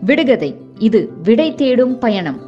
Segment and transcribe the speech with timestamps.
[0.00, 0.56] விடுகதை.
[0.78, 2.40] இது விடை தேடும் பயணம்.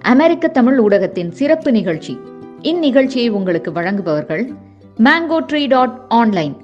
[0.00, 2.18] அமெரிக்க தமிழ் ஊடகத்தின் சிறப்பு நிகழ்ச்சி.
[2.62, 4.52] இந்நிகழ்ச்சியை உங்களுக்கு வழங்குபவர்கள்
[4.96, 6.56] mango tree dot online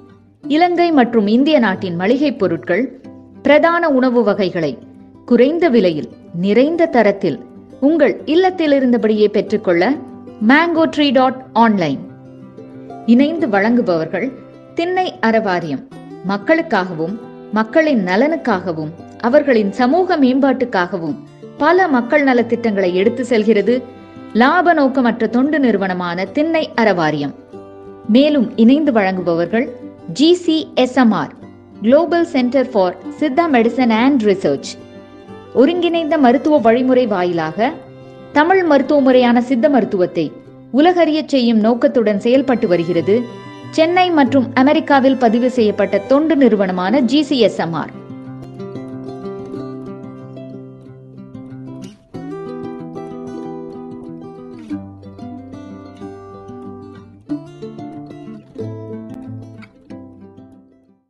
[0.49, 3.01] Ilangai மற்றும் இந்திய நாட்டின் மளிகை பொருட்கள்
[3.43, 4.79] பிரதான உணவு வகைகளை
[5.27, 7.45] குறைந்த விலையில் நிறைந்த தரத்தில்
[7.81, 9.91] உங்கள் இல்லத்தில் இருந்தபடியே பெற்றுக்கொள்ள
[10.49, 11.99] மேங்கோ ட்ரீ டாட் ஆன்லைன்
[13.07, 14.33] இணைந்து வழங்குபவர்கள்
[14.75, 15.85] திண்ணை அறவாரியம்.
[16.29, 17.19] மக்களுக்காகவும்
[17.53, 18.91] மக்களின் நலனுக்காகவும்
[19.21, 21.17] அவர்களின் சமூக மேம்பாட்டுக்காகவும்
[21.59, 23.83] பல மக்கள் நலத்திட்டங்களை எடுத்து செல்கிறது
[24.33, 27.35] லாப நோக்கமற்ற தொண்டு நிறுவனமான திண்ணை அறவாரியம்.
[28.09, 29.69] மேலும் இணைந்து வழங்குபவர்கள்
[30.21, 31.33] GCSMR
[31.83, 34.71] global centre for Siddha medicine and research
[35.55, 37.73] ஒருங்கிணைந்த மருத்துவ வழிமுறை வாயிலாக
[38.33, 40.33] தமிழ் மருத்துவ முறையான சித்த மருத்துவத்தை
[40.73, 43.23] உலகறியச் செய்யும் நோக்கத்துடன் செயல்பட்டு வருகிறது.
[43.71, 47.93] சென்னை மற்றும் அமெரிக்காவில் பதிவு செய்யப்பட்ட தொண்டு நிறுவனமான ஜிசிஎஸ்எம்ஆர்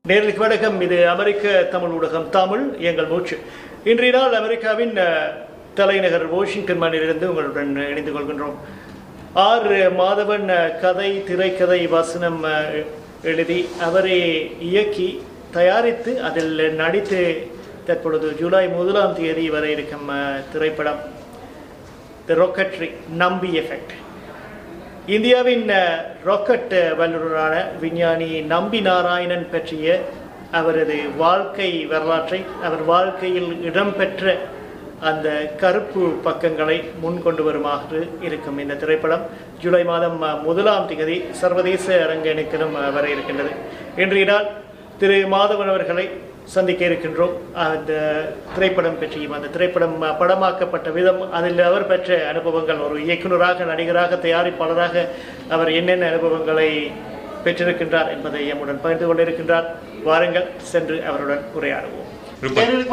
[0.08, 0.76] நேர்களுக்கு வணக்கம்.
[0.84, 3.36] இது அமெரிக்க தமிழ் ஊடகம் தமிழ் எங்கள் மூச்சு.
[3.90, 4.94] இன்றைய நாள் அமெரிக்காவின்
[5.78, 8.56] தலைநகர் வாஷிங்டன் மாநிலிருந்து உங்களுடன் இணைந்து கொள்கின்றோம்.
[9.46, 10.48] ஆர் மாதவன்
[10.84, 12.40] கதை திரைக்கதை வசனம்
[13.32, 14.18] எழுதி அவரை
[14.70, 15.08] இயக்கி
[15.58, 17.20] தயாரித்து அதில் நடித்து
[17.90, 20.08] தற்பொழுது ஜூலை முதலாம் தேதி வரை இருக்கும்
[20.54, 21.02] திரைப்படம்
[22.28, 22.90] தி ரொக்கட்ரி
[23.24, 23.94] நம்பி எஃபெக்ட்
[25.08, 25.66] இந்தியாவின்
[26.24, 29.86] ராக்கெட் வல்லுநரான விஞ்ஞானி நம்பி நாராயணன் பற்றிய
[30.52, 34.24] அவரது வாழ்க்கை வரலாற்றை அவர் வாழ்க்கையில் இடம்பெற்ற
[35.02, 39.24] அந்த கருப்பு பக்கங்களை முன் கொண்டு வருமாறு இருக்கும் இந்த திரைப்படம்
[39.58, 43.52] ஜூலை மாதம் முதலாம் திகதி சர்வதேச அரங்கணிக்கலும் அஹ், வர இருக்கின்றது.
[43.96, 44.48] இன்றைய நாள்
[44.98, 45.18] திரு.
[45.32, 46.06] மாதவன் அவர்களை
[46.54, 47.34] சந்திக்க இருக்கின்றோம்.
[47.64, 47.92] அந்த
[48.54, 55.04] திரைப்படம் பற்றியும் அந்த திரைப்படம் படமாக்கப்பட்ட விதம் அதில் அவர் பெற்ற அனுபவங்கள் ஒரு இயக்குனராக நடிகராக தயாரிப்பாளராக
[55.54, 56.70] அவர் என்னென்ன அனுபவங்களை
[57.44, 59.66] பெற்றிருக்கின்றார் என்பதை எம்முடன் பகிர்ந்து கொண்டிருக்கின்றார்.
[60.06, 62.08] வாருங்கள் சென்று அவருடன் உரையாடுவோம்.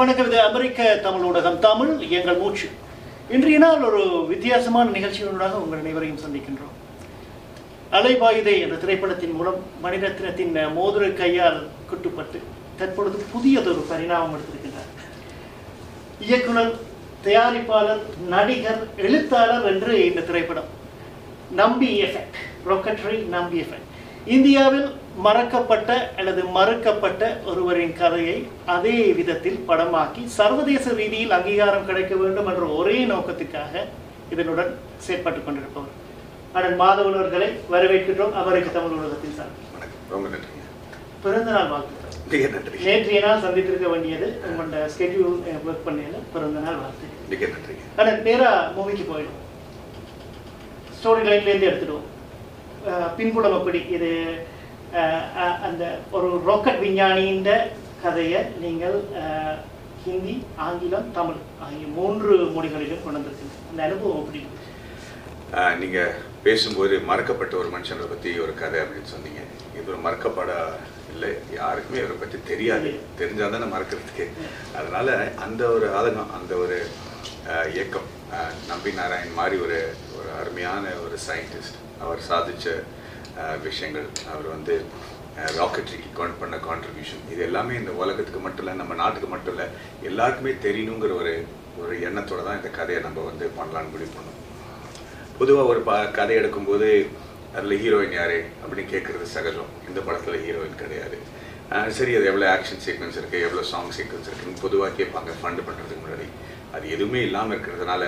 [0.01, 2.67] வணக்கம் இது அமெரிக்க தமிழ் ஊடகம் தமிழ் எங்கள் மூச்சு.
[3.35, 4.03] இன்றைய நாள் ஒரு
[4.33, 6.75] வித்தியாசமான நிகழ்ச்சிகளூடாக உங்கள் அனைவரையும் சந்திக்கின்றோம்.
[7.97, 11.59] அலைபாயுதை என்ற திரைப்படத்தின் மூலம் மணிரத்னத்தின் மோதிர கையால்
[11.89, 12.39] குட்டுப்பட்டு
[12.77, 14.91] தற்பொழுது புதியதொரு பரிணாமம் எடுத்திருக்கின்றார்.
[16.19, 16.73] இயக்குனர்
[17.23, 20.69] தயாரிப்பாளர் நடிகர் எழுத்தாளர் என்று இந்த திரைப்படம்.
[21.51, 22.37] நம்பி எஃபெக்ட்
[22.69, 23.89] ரொக்கட்ரி நம்பி எஃபெக்ட்
[24.25, 24.87] இந்தியாவில்
[25.23, 32.97] மறக்கப்பட்ட அல்லது மறுக்கப்பட்ட ஒருவரின் கதையை அதே விதத்தில் படமாக்கி சர்வதேச ரீதியில் அங்கீகாரம் கிடைக்க வேண்டும் என்ற ஒரே
[33.05, 33.83] நோக்கத்துக்காக
[34.31, 34.71] இதனுடன்
[35.05, 35.93] செயற்பட்டுக் கொண்டிருப்பவர்.
[36.53, 38.35] அண்ணன் மாதவன் அவர்களை வரவேற்கின்றோம்.
[38.41, 39.53] அவருக்கு தமிழ் உலகத்தின் சார்
[41.23, 42.04] பிறந்த நாள் வாழ்த்துக்கள்.
[42.31, 42.77] மிக நன்றி.
[42.85, 48.49] நேற்றைய நாள் சந்தித்திருக்க வேண்டியது உங்களோட ஸ்கெட்யூல் ஒர்க் பண்ணல பிறந்த நாள் வாழ்த்துக்கள் மிக நன்றிங்க ஆனால் நேரா
[48.77, 49.41] மூவிக்கு போயிடும்.
[50.97, 52.09] ஸ்டோரி லைன்லேருந்து எடுத்துடுவோம்.
[53.17, 54.09] பின்புலம் அப்படி இது
[55.67, 57.45] அந்த ஒரு ராக்கெட் விஞ்ஞானியின்
[58.03, 58.97] கதையை நீங்கள்
[60.03, 60.35] ஹிந்தி
[60.65, 64.39] ஆங்கிலம் தமிழ் ஆகிய மூன்று மொழிகளிலும் கொண்டு வந்திருக்கீங்க அந்த அனுபவம் எப்படி?
[64.39, 64.61] இருக்கு?
[65.57, 65.99] ஆஹ், நீங்க
[66.43, 69.41] பேசும்போது மறக்கப்பட்ட ஒரு மனுஷனை பத்தி ஒரு கதை அப்படின்னு சொன்னீங்க.
[69.77, 70.51] இது ஒரு மறக்கப்பட
[71.15, 72.89] இல்லை யாருக்குமே இவரை பத்தி தெரியாது.
[73.19, 74.25] தெரிஞ்சாதானே மறக்கிறதுக்கு.
[74.77, 75.09] அதனால
[75.45, 76.77] அந்த ஒரு ஆதங்கம் அந்த ஒரு
[77.73, 78.07] இயக்கம்
[78.67, 79.77] நம்பி நாராயண் மாதிரி ஒரு
[80.17, 82.67] ஒரு அருமையான ஒரு சயின்டிஸ்ட் அவர் சாதித்த
[83.41, 84.05] ஆஹ், விஷயங்கள்.
[84.33, 84.73] அவர் வந்து
[85.55, 89.65] ராக்கெட்ரிக்கு கவுண்ட் பண்ண கான்ட்ரிபியூஷன் இது எல்லாமே இந்த உலகத்துக்கு மட்டும் இல்லை நம்ம நாட்டுக்கு மட்டும் இல்லை
[90.03, 91.33] எல்லாருக்குமே தெரியணுங்கிற ஒரு
[91.81, 94.39] ஒரு எண்ணத்தோட தான் இந்த கதையை நம்ம வந்து பண்ணலான்னு முடிவு பண்ணோம்.
[95.39, 96.87] பொதுவாக ஒரு ப கதை எடுக்கும்போது
[97.57, 99.71] அதில் ஹீரோயின் யார் அப்படின்னு கேட்குறது சகஜம்.
[99.89, 101.17] இந்த படத்தில் ஹீரோயின் கிடையாது.
[101.97, 106.27] சரி அது எவ்வளோ ஆக்ஷன் சீக்வன்ஸ் இருக்குது எவ்வளோ சாங் சீக்வன்ஸ் இருக்குன்னு பொதுவாக கேட்பாங்க ஃபண்டு பண்ணுறதுக்கு முன்னாடி.
[106.75, 108.03] அது எதுவுமே இல்லாமல் இருக்கிறதுனால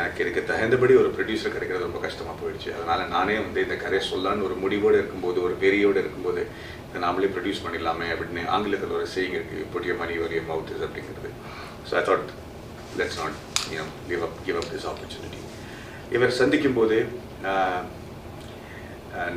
[0.00, 2.68] எனக்கு இதுக்கு தகுந்தபடி ஒரு ப்ரொடியூசர் கிடைக்கிறது ரொம்ப கஷ்டமாக போயிடுச்சு.
[2.76, 6.42] அதனால் நானே வந்து இந்த கதையை சொல்லான்னு ஒரு முடிவோடு இருக்கும்போது ஒரு வெறியோடு இருக்கும்போது
[6.88, 11.30] இதை நாமளே ப்ரொடியூஸ் பண்ணிடலாமே அப்படின்னு ஆங்கிலத்தில் ஒரு செய்யுங்க இருக்குது புதிய மணி ஒரு மவுத் இஸ் அப்படிங்கிறது.
[11.88, 12.30] So I thought
[13.00, 13.36] let's not
[14.10, 15.42] give up give up this opportunity
[16.16, 16.98] இவர் சந்திக்கும் போது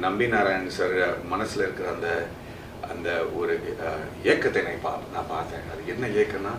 [0.03, 0.97] நம்பி நாராயண் சார்
[1.33, 2.09] மனசில் இருக்கிற அந்த
[2.93, 3.09] அந்த
[3.39, 3.53] ஒரு
[4.23, 5.67] இயக்கத்தை ஏக்கத்தை நான் பா நான் பார்த்தேன்.
[5.73, 6.53] அது என்ன ஏக்கம்னா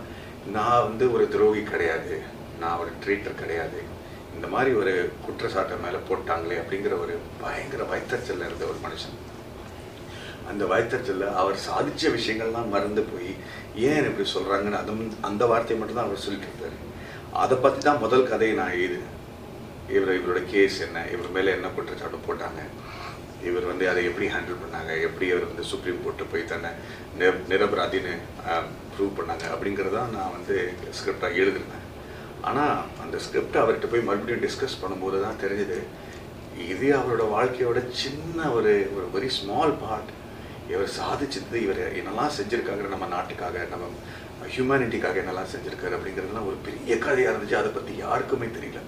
[0.57, 2.15] நான் வந்து ஒரு துரோகி கிடையாது.
[2.63, 3.81] நான் ஒரு ட்ரீட்டர் கிடையாது.
[4.37, 4.93] இந்த மாதிரி ஒரு
[5.25, 9.19] குற்றச்சாட்டை மேலே போட்டாங்களே அப்படிங்கிற ஒரு பயங்கர வைத்தறிச்சல்ல இருந்த ஒரு மனுஷன்.
[10.51, 13.31] அந்த வயத்தறிச்சல்ல அவர் சாதித்த விஷயங்கள்லாம் மறந்து போய்
[13.91, 14.93] ஏன் இப்படி சொல்கிறாங்கன்னு அது
[15.31, 16.79] அந்த வார்த்தையை மட்டும்தான் அவர் சொல்லிட்டு இருந்தாரு.
[17.45, 19.09] அதை பற்றி தான் முதல் கதையை நான் எழுது
[19.95, 22.61] இவர் இவரோட கேஸ் என்ன இவர் மேலே என்ன குற்றச்சாட்டு போட்டாங்க.
[23.49, 26.71] இவர் வந்து அதை எப்படி ஹேண்டில் பண்ணாங்க எப்படி அவர் வந்து சுப்ரீம் கோர்ட்டு போய் தன்னை
[27.21, 28.15] நிர நிரபராதின்னு
[28.95, 30.57] ப்ரூவ் பண்ணாங்க அப்படிங்கிறதான் நான் வந்து
[30.99, 31.87] ஸ்கிரிப்டாக எழுதிருந்தேன்
[32.49, 35.79] ஆனால் அந்த ஸ்கிரிப்ட் அவர்கிட்ட போய் மறுபடியும் டிஸ்கஸ் பண்ணும்போது தான் தெரிஞ்சது
[36.73, 40.13] இது அவரோட வாழ்க்கையோட சின்ன ஒரு ஒரு வெரி ஸ்மால் பார்ட்
[40.73, 43.87] இவர் சாதிச்சது இவர் என்னெல்லாம் செஞ்சுருக்காங்க நம்ம நாட்டுக்காக நம்ம
[44.55, 47.61] ஹியூமனிட்டிக்காக என்னெல்லாம் செஞ்சுருக்காரு அப்படிங்கிறதுலாம் ஒரு பெரிய கதையாக இருந்துச்சு.
[47.61, 48.81] அதை பற்றி யாருக்குமே தெரியல.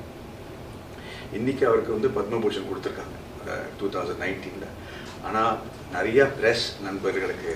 [1.39, 3.17] இன்னைக்கு அவருக்கு வந்து பத்மபூஷன் கொடுத்துருக்காங்க.
[3.79, 4.69] டூ தௌசண்ட் நைன்டீனில்
[5.29, 5.55] ஆனால்
[5.97, 7.53] நிறைய ப்ரெஸ் நண்பர்களுக்கு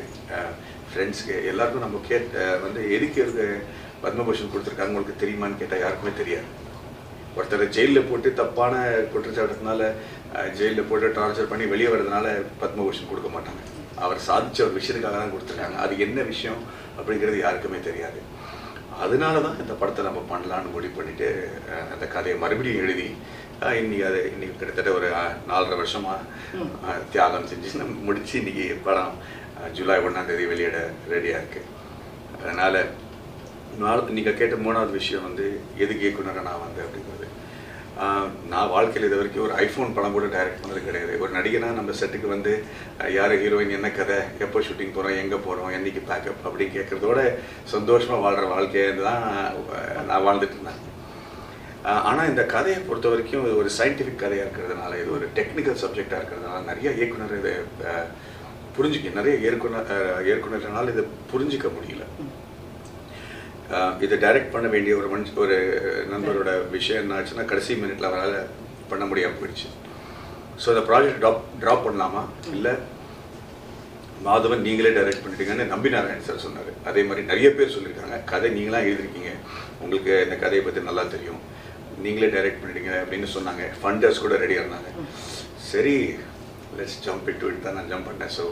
[0.90, 2.32] ஃப்ரெண்ட்ஸ்க்கு எல்லாருக்கும் நம்ம கேட்
[2.64, 3.46] வந்து எதுக்கு இருக்கு
[4.04, 6.48] பத்மபூஷன் கொடுத்துருக்காங்க உங்களுக்கு தெரியுமான்னு கேட்டால் யாருக்குமே தெரியாது.
[7.36, 8.74] ஒருத்தரை ஜெயிலில் போட்டு தப்பான
[9.12, 9.82] குற்றச்சாட்டத்தினால
[10.58, 12.26] ஜெயிலில் போட்டு டார்ச்சர் பண்ணி வெளியே வர்றதுனால
[12.62, 13.62] பத்மபூஷன் கொடுக்க மாட்டாங்க.
[14.04, 15.78] அவர் சாதிச்ச ஒரு விஷயத்துக்காக தான் கொடுத்துருக்காங்க.
[15.84, 16.60] அது என்ன விஷயம்
[16.98, 18.20] அப்படிங்கிறது யாருக்குமே தெரியாது.
[19.04, 21.28] அதனால தான் இந்த படத்தை நம்ம பண்ணலான்னு முடிவு பண்ணிட்டு
[21.92, 23.08] அந்த கதையை மறுபடியும் எழுதி
[23.78, 25.08] இன்னைக்கு அது இன்னைக்கு கிட்டத்தட்ட ஒரு
[25.48, 26.14] நாலரை வருஷமா
[26.82, 29.16] அஹ், தியாகம் செஞ்சு நம்ம முடிச்சு இன்னைக்கு படம்
[29.74, 30.78] ஜூலை ஒன்றாம் தேதி வெளியிட
[31.10, 31.60] ரெடியாக இருக்கு.
[32.36, 32.74] அதனால
[33.78, 35.46] நாள் நீங்கள் கேட்ட மூணாவது விஷயம் வந்து
[35.78, 37.26] எதுக்கு இயக்குனராக நான் வந்தேன் அப்படிங்கிறது.
[38.50, 41.12] நான் வாழ்க்கையில் இது வரைக்கும் ஒரு ஐஃபோன் படம் கூட டைரக்ட் பண்ணது கிடையாது.
[41.22, 42.52] ஒரு நடிகனா நம்ம செட்டுக்கு வந்து
[43.16, 47.20] யார் ஹீரோயின் என்ன கதை எப்போ ஷூட்டிங் போகிறோம் எங்கே போகிறோம் என்னைக்கு பேக்கப் அப்படி கேட்குறதோட
[47.72, 49.26] சந்தோஷமாக வாழ்கிற வாழ்க்கையை தான்
[50.08, 50.80] நான் வாழ்ந்துட்டு இருந்தேன்.
[52.08, 56.60] ஆனால் இந்த கதையை பொறுத்த வரைக்கும் இது ஒரு சயின்டிஃபிக் கதையாக இருக்கிறதுனால இது ஒரு டெக்னிக்கல் சப்ஜெக்டாக இருக்கிறதுனால
[56.70, 57.52] நிறைய இயக்குனர் இதை
[58.76, 59.88] புரிஞ்சுக்க நிறைய இயக்குனர்
[60.28, 62.04] இயக்குனர்னால இதை புரிஞ்சிக்க முடியல.
[64.04, 65.56] இதை டைரக்ட் பண்ண வேண்டிய ஒரு மனுஷ ஒரு
[66.12, 68.38] நண்பரோட விஷயம் என்ன ஆச்சுன்னா கடைசி மினிட்ல அவரால்
[68.90, 69.68] பண்ண முடியாமல் போயிடுச்சு.
[70.62, 72.22] ஸோ அந்த ப்ராஜெக்ட் ட்ராப் ட்ராப் பண்ணலாமா?
[72.56, 72.72] இல்லை
[74.26, 76.72] மாதவன் நீங்களே டைரக்ட் பண்ணிட்டீங்கன்னு நம்பி நாராயண் சார் சொன்னார்.
[76.90, 78.18] அதே மாதிரி நிறைய பேர் சொல்லியிருக்காங்க.
[78.32, 79.32] கதை நீங்களாம் எழுதிருக்கீங்க
[79.84, 81.40] உங்களுக்கு இந்த கதையை பற்றி நல்லா தெரியும்.
[82.04, 83.64] நீங்களே டைரக்ட் பண்ணிடுங்க அப்படின்னு சொன்னாங்க.
[83.82, 84.90] ஃபண்டர்ஸ் கூட ரெடியாக இருந்தாங்க.
[85.70, 85.96] சரி
[86.78, 88.32] லெட்ஸ் ஜம்ப் இட் இட் தான் நான் ஜம்ப் பண்ணேன்.
[88.38, 88.44] ஸோ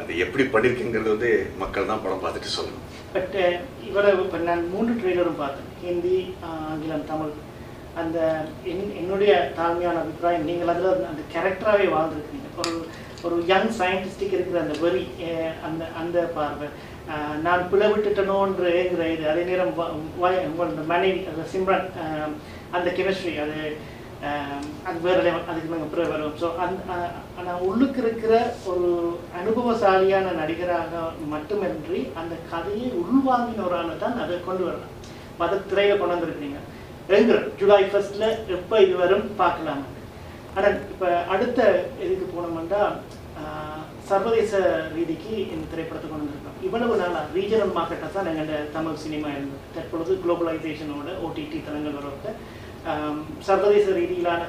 [0.00, 1.30] அது எப்படி பண்ணியிருக்கேங்கிறது வந்து
[1.62, 2.84] மக்கள் தான் படம் பார்த்துட்டு சொல்லணும்.
[3.14, 3.52] பட் uh,
[3.88, 5.70] இவரை இப்போ நான் மூன்று ட்ரெய்லரும் பார்த்தேன்.
[5.84, 6.16] ஹிந்தி
[6.70, 7.34] ஆங்கிலம் தமிழ்.
[8.00, 8.18] அந்த
[8.70, 12.48] என் என்னுடைய தாழ்மையான அபிப்பிராயம் நீங்கள் அதில் அந்த கேரக்டராகவே வாழ்ந்துருக்கீங்க.
[12.60, 12.72] ஒரு
[13.26, 15.02] ஒரு யங் சயின்டிஸ்டிக் இருக்கிற அந்த வரி
[15.68, 16.68] அந்த அந்த பார்வை
[17.46, 18.68] நான் பிளவிட்டுட்டனோன்ற
[19.14, 21.86] இது அதே நேரம் வ- உங்களோட மனைவி அந்த சிம்ரன்
[22.76, 23.58] அந்த கெமிஸ்ட்ரி அது
[24.88, 26.38] அது வேற லெவல் அதுக்கு நாங்கள் பிறகு வருவோம்.
[26.40, 26.80] ஸோ அந்த
[27.38, 28.34] ஆனால் உள்ளுக்கு இருக்கிற
[28.70, 28.88] ஒரு
[29.40, 34.94] அனுபவசாலியான நடிகராக மட்டுமின்றி அந்த கதையை உள்வாங்கினவரால தான் அதை கொண்டு வரலாம்.
[35.40, 36.58] மத திரையில கொண்டு வந்திருக்கிறீங்க.
[37.18, 37.34] எங்க?
[37.60, 38.24] ஜூலை ஃபர்ஸ்ட்ல
[38.56, 39.24] எப்போ இது வரும்?
[39.42, 39.84] பார்க்கலாம்?
[40.56, 41.60] ஆனால் இப்போ அடுத்த
[42.06, 42.82] இதுக்கு போனோம்னா
[44.08, 44.52] சர்வதேச
[44.96, 46.47] ரீதிக்கு இந்த திரைப்படத்தை கொண்டு வந்திருக்கோம்.
[46.66, 52.34] இவ்வளவு நாளா ரீஜனல் மார்க்கெட்டை தான் எங்கள் தமிழ் சினிமா இருந்தது தற்பொழுது குளோபலைசேஷனோட ஓடிடி தளங்கள் வரப்ப
[53.48, 54.42] சர்வதேச ரீதியிலான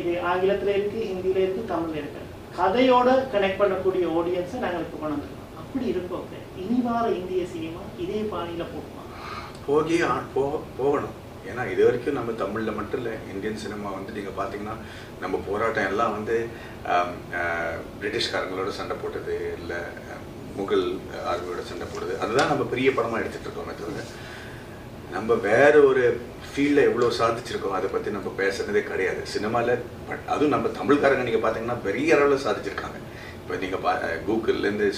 [0.00, 2.22] இது ஆங்கிலத்தில் இருக்குது ஹிந்தியில் இருக்குது தமிழ்ல இருக்கு.
[2.58, 6.26] கதையோட கனெக்ட் பண்ணக்கூடிய ஆடியன்ஸை நாங்கள் இப்போ கொண்டு வந்துருக்கோம் அப்படி இருப்போம்
[6.62, 9.02] இனி வார இந்திய சினிமா இதே பாணியில் போகுமா?
[9.66, 9.96] போகி
[10.36, 11.16] போக போகணும்.
[11.50, 14.74] ஏன்னா இது வரைக்கும் நம்ம தமிழில் மட்டும் இல்லை இந்தியன் சினிமா வந்து நீங்கள் பார்த்தீங்கன்னா
[15.22, 16.36] நம்ம போராட்டம் எல்லாம் வந்து
[18.00, 19.78] பிரிட்டிஷ்காரங்களோட சண்டை போட்டது இல்லை
[20.58, 20.86] முகல்
[21.32, 24.04] ஆர்மியோட சண்டை போடுறது அதுதான் நம்ம பெரிய படமாக எடுத்துகிட்டு இருக்கோமே தவிர
[25.14, 26.02] நம்ம வேற ஒரு
[26.48, 29.20] ஃபீல்டில் எவ்வளோ சாதிச்சிருக்கோம் அதை பற்றி நம்ம பேசுனதே கிடையாது.
[29.32, 32.98] சினிமாவில் பட் அதுவும் நம்ம தமிழ்காரங்க நீங்கள் பார்த்தீங்கன்னா பெரிய அளவில் சாதிச்சிருக்காங்க.
[33.40, 33.92] இப்போ நீங்கள் பா
[34.26, 34.88] கூகுள்லேருந்து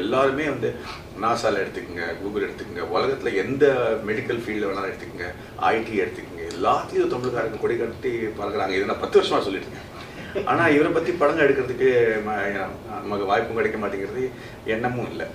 [0.00, 0.70] எல்லாருமே வந்து
[1.24, 3.64] நாசால எடுத்துக்கோங்க கூகுள் எடுத்துக்கோங்க உலகத்தில் எந்த
[4.10, 5.28] மெடிக்கல் ஃபீல்டில் வேணாலும் எடுத்துக்கோங்க
[5.72, 9.90] ஐடி எடுத்துக்கோங்க எல்லாத்துலேயும் தமிழ்காரங்க கொடி கட்டி பழகுறாங்க இதை நான் பத்து வருஷமாக சொல்லிட்டு இருக்கேன்.
[10.48, 11.90] ஆனால் இவரை பற்றி படங்கள் எடுக்கிறதுக்கு
[13.02, 14.22] நமக்கு வாய்ப்பும் கிடைக்க மாட்டேங்கிறது
[14.74, 15.26] எண்ணமும் இல்லை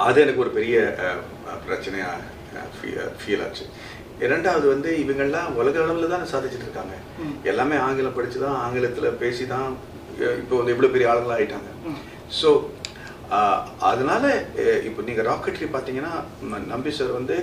[0.00, 1.22] அது எனக்கு ஒரு பெரிய அஹ்,
[1.64, 2.08] பிரச்சனையா
[3.18, 3.64] ஃபீல் ஆச்சு
[4.20, 6.94] இரண்டாவது வந்து இவங்கெல்லாம் உலக அளவில் தான் சாதிச்சுட்டு இருக்காங்க.
[7.44, 9.68] எல்லாமே ஆங்கிலம் படிச்சு தான் ஆங்கிலத்தில் பேசி தான்
[10.38, 11.70] இப்போ வந்து இவ்வளோ பெரிய ஆளுங்களாக ஆயிட்டாங்க.
[12.32, 12.50] ஸோ
[13.88, 14.24] அதனால
[14.88, 16.12] இப்போ நீங்கள் ராக்கெட்ரி பார்த்தீங்கன்னா
[16.72, 17.36] நம்பி சார் வந்து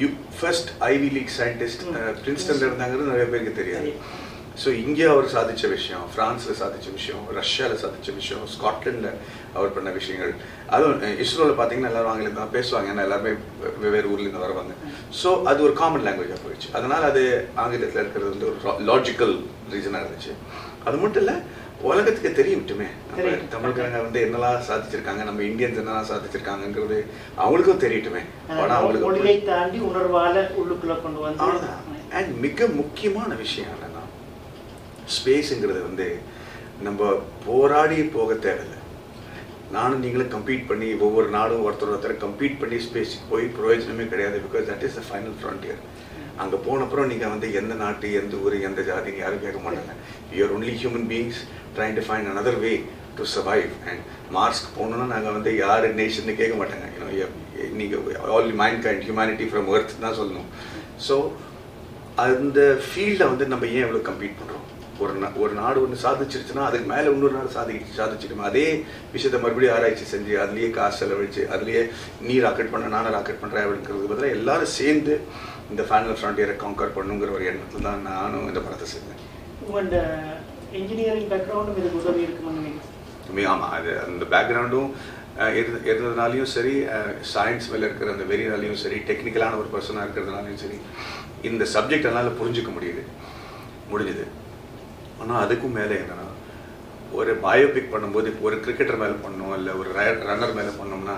[0.00, 1.84] you first Ivy League scientist.
[2.20, 3.92] பிரின்ஸ்டன்ல இருந்தாங்கிறது நிறைய பேருக்கு தெரியாது
[4.62, 9.10] ஸோ இங்கே அவர் சாதிச்ச விஷயம் ஃப்ரான்ஸில் சாதிச்ச விஷயம் ரஷ்யாவில் சாதிச்ச விஷயம் ஸ்காட்லாண்டில்
[9.58, 10.32] அவர் பண்ண விஷயங்கள்.
[10.74, 12.90] அதுவும் இஸ்ரோவில் பார்த்தீங்கன்னா எல்லாரும் ஆங்கிலம் தான் பேசுவாங்க.
[12.92, 13.32] ஏன்னா எல்லாருமே
[13.84, 14.74] வெவ்வேறு ஊர்லேருந்து வருவாங்க.
[15.20, 16.68] ஸோ அது ஒரு காமன் லாங்குவேஜாக போயிடுச்சு.
[16.78, 17.22] அதனால் அது
[17.64, 19.34] ஆங்கிலத்தில் இருக்கிறது வந்து ஒரு லாஜிக்கல்
[19.74, 20.34] ரீசனாக இருந்துச்சு.
[20.88, 21.36] அது மட்டும் இல்லை
[21.88, 23.30] உலகத்துக்கு தெரியட்டுமே நம்ம.
[23.52, 26.98] தமிழ்காரங்க வந்து என்னெல்லாம் சாதிச்சிருக்காங்க நம்ம இந்தியன்ஸ் என்னெல்லாம் சாதிச்சிருக்காங்கிறது
[27.42, 28.22] அவங்களுக்கும் தெரியட்டுமே.
[28.48, 31.70] படம் அவங்களுக்கு தாண்டி உணர்வால உள்ளுக்குள்ள கொண்டு வந்து
[32.18, 33.88] அண்ட் மிக முக்கியமான விஷயம்
[35.16, 36.08] ஸ்பேஸுங்கிறது வந்து
[36.86, 37.08] நம்ம
[37.46, 38.78] போராடி போக தேவையில்லை.
[39.76, 44.64] நானும் நீங்களும் கம்பீட் பண்ணி ஒவ்வொரு நாளும் ஒருத்தர் ஒருத்தர் கம்பீட் பண்ணி ஸ்பேஸுக்கு போய் பிரயோஜனமே கிடையாது because
[44.70, 45.82] that is the final frontier
[46.42, 49.92] அங்கே போனப்புறம் நீங்கள் வந்து எந்த நாட்டு எந்த ஊர் எந்த ஜாதின்னு யாரும் கேட்க மாட்டாங்க.
[50.36, 51.40] You are only human beings
[51.76, 52.72] trying to find another way
[53.18, 54.02] to survive and
[54.36, 56.86] மார்ஸ்க்கு போகணுன்னா நாங்கள் வந்து யார் நேஷன் கேட்க மாட்டாங்க.
[57.80, 58.02] நீங்கள்
[58.36, 60.48] all mind kind humanity from Earth தான் சொல்லணும்.
[61.06, 61.16] ஸோ
[62.26, 64.66] அந்த ஃபீல்டில் வந்து நம்ம ஏன் எவ்வளோ கம்ப்ளீட் பண்ணுறோம்
[65.00, 68.64] ஒரு ஒரு நாடு ஒன்று சாதிச்சிருச்சுன்னா அதுக்கு மேலே இன்னொரு நாடு சாதி சாதிச்சிடுமா அதே
[69.14, 71.82] விஷயத்தை மறுபடியும் ஆராய்ச்சி செஞ்சு அதுலேயே காசு செலவழிச்சு அதுலேயே
[72.26, 75.14] நீ ராக்கெட் பண்ண நானும் ராக்கெட் பண்ணுறேன் அப்படிங்கிறது பதிலாக எல்லாரும் சேர்ந்து
[75.72, 79.22] இந்த ஃபேனல் ஃப்ரான்டியரை கான்கர் பண்ணுங்கிற ஒரு எண்ணத்தில் தான் நானும் இந்த படத்தை செஞ்சேன்
[79.62, 79.96] உங்களோட
[80.72, 82.86] இன்ஜினியரிங் பேக்ரவுண்டும் இதுக்கு உதவி இருக்குன்னு நினைக்கிறேன்.
[83.28, 84.90] உண்மை ஆமாம் அது அந்த பேக்ரவுண்டும்
[85.58, 86.72] இருந்து இருந்ததுனாலையும் சரி
[87.32, 90.78] சயின்ஸ் மேலே இருக்கிற அந்த வெறினாலையும் சரி டெக்னிக்கலான ஒரு பர்சனாக இருக்கிறதுனாலையும் சரி
[91.42, 93.02] இந்த சப்ஜெக்ட் என்னால் புரிஞ்சுக்க முடியுது.
[93.92, 94.24] முடிஞ்சுது.
[95.20, 96.26] ஆனால் அதுக்கும் மேலே என்னன்னா
[97.12, 99.90] ஒரு பயோபிக் பண்ணும்போது இப்போ ஒரு கிரிக்கெட்டர் மேலே பண்ணோம் இல்லை ஒரு
[100.26, 101.16] ரன்னர் மேலே பண்ணோம்னா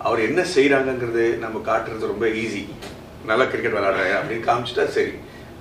[0.00, 2.62] அவர் என்ன செய்கிறாங்கங்கிறது நம்ம காட்டுறது ரொம்ப ஈஸி
[3.24, 5.12] நல்லா கிரிக்கெட் விளையாடுறாயா அப்படின்னு காமிச்சிட்டா சரி.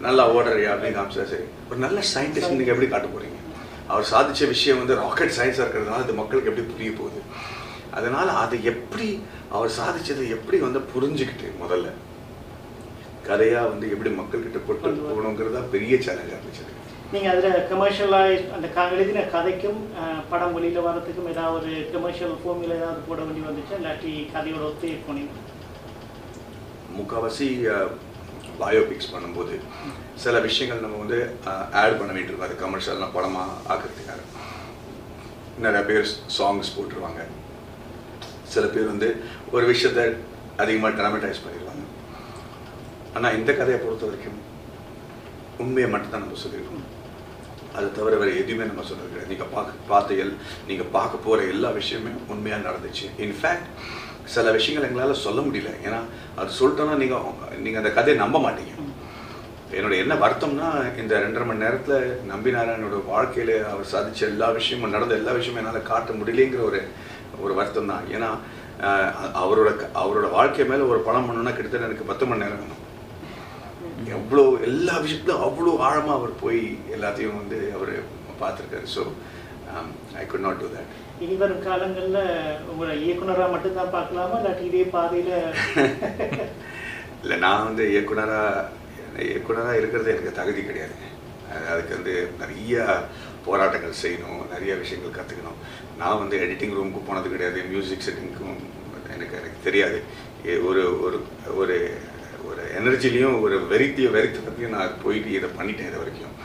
[0.01, 1.45] நல்லா ஓடுறியா அப்படின்னு காமிச்சிட்டா சரி.
[1.69, 3.39] ஒரு நல்ல சயின்டிஸ்ட் நீங்கள் எப்படி காட்ட போகிறீங்க
[3.89, 7.19] அவர் சாதிச்ச விஷயம் வந்து ராக்கெட் சயின்ஸாக இருக்கிறதுனால அது மக்களுக்கு எப்படி புரிய போகுது?
[7.93, 9.07] அதனால் அது எப்படி
[9.51, 11.87] அவர் சாதிச்சதை எப்படி வந்து புரிஞ்சுக்கிட்டு முதல்ல
[13.27, 16.65] கதையாக வந்து எப்படி மக்கள்கிட்ட கொண்டு போகணுங்கிறது பெரிய சேலஞ்சாக இருந்துச்சு.
[17.13, 19.81] நீங்கள் அதில் கமர்ஷியலாக அந்த க எழுதின கதைக்கும்
[20.29, 23.73] படம் வெளியில் வரத்துக்கும் ஏதாவது ஒரு கமர்ஷியல் ஃபோமில் ஏதாவது போட வேண்டி வந்துச்சு?
[23.79, 25.33] இல்லாட்டி கதையோட ஒத்து போனீங்க
[26.95, 27.47] முக்கால்வாசி
[28.61, 29.53] பயோபிக்ஸ் பண்ணும்போது
[30.23, 31.19] சில விஷயங்கள் நம்ம வந்து
[31.81, 32.47] ஆட் பண்ண வேண்டியிருக்கும்.
[32.47, 34.23] அது கமர்ஷியல்லாம் படமாக ஆக்கிறதுக்காக.
[35.65, 37.21] நிறைய பேர் சாங்ஸ் போட்டுருவாங்க.
[38.53, 39.09] சில பேர் வந்து
[39.55, 40.07] ஒரு விஷயத்த
[40.63, 41.85] அதிகமாக ட்ராமடைஸ் பண்ணிடுவாங்க
[43.15, 44.41] ஆனால் இந்த கதையை பொறுத்த வரைக்கும்
[45.63, 46.89] உண்மையை மட்டும்தான் நம்ம சொல்லியிருக்கோம்.
[47.75, 50.33] அது தவிர வேறு எதுவுமே நம்ம சொல்ல கிடையாது நீங்கள் பார்க்க பார்த்த எல்
[50.67, 53.05] நீங்கள் பார்க்க போகிற எல்லா விஷயமே உண்மையாக நடந்துச்சு.
[53.19, 53.69] இன்ஃபேக்ட்
[54.25, 55.71] சில விஷயங்கள் எங்களால் சொல்ல முடியல.
[55.87, 55.99] ஏன்னா
[56.35, 57.25] அது சொல்லிட்டோன்னா நீங்கள்
[57.57, 58.73] நீங்கள் அந்த கதையை நம்ப மாட்டீங்க.
[59.77, 62.01] என்னோட என்ன வருத்தம்னா இந்த ரெண்டரை மணி நேரத்தில்
[62.31, 66.81] நம்பினாராயணோட வாழ்க்கையில் அவர் சாதித்த எல்லா விஷயமும் நடந்த எல்லா விஷயமும் என்னால் காட்ட முடியலைங்கிற ஒரு
[67.39, 68.29] ஒரு வருத்தம் தான் ஏன்னா
[69.41, 72.81] அவரோட க- அவரோட வாழ்க்கை மேலே ஒரு படம் பண்ணணும்னா கிட்டத்தட்ட எனக்கு பத்து மணி நேரம் வேணும்.
[74.09, 77.93] எவ்வளோ எல்லா விஷயத்துலையும் அவ்வளோ ஆழமாக அவர் போய் எல்லாத்தையும் வந்து அவர்
[78.41, 78.87] பார்த்துருக்காரு.
[78.95, 79.01] So
[80.17, 82.21] I could not do that இனி வரும் காலங்களில்
[82.67, 84.37] உங்களை இயக்குனராக மட்டும்தான் பார்க்கலாமா?
[84.39, 85.33] இல்லாட்டி இதே பாதையில்
[87.23, 88.69] இல்லை நான் வந்து இயக்குனராக
[89.27, 90.95] இயக்குனராக இருக்கிறது எனக்கு தகுதி கிடையாது.
[91.51, 92.75] அது- அதுக்கு வந்து நிறைய
[93.45, 95.59] போராட்டங்கள் செய்யணும் நிறைய விஷயங்கள் கற்றுக்கணும்
[95.97, 98.59] நான் வந்து எடிட்டிங் ரூமுக்கு போனது கிடையாது மியூசிக் செட்டிங்க்கும்
[99.13, 99.97] எனக்கு எனக்கு தெரியாது.
[100.67, 101.17] ஒரு ஒரு
[101.55, 101.75] ஒரு
[102.79, 106.35] எனர்ஜிலையும் ஒரு வெறித்திய வெறித்தனத்தையும் நான் போயிட்டு இதை பண்ணிட்டேன் இது வரைக்கும்.